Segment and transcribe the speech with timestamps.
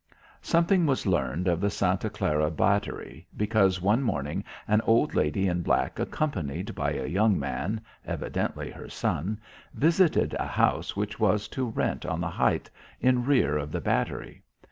[0.41, 5.61] Something was learned of the Santa Clara battery, because one morning an old lady in
[5.61, 9.39] black accompanied by a young man evidently her son
[9.75, 12.67] visited a house which was to rent on the height,
[12.99, 14.41] in rear of the battery.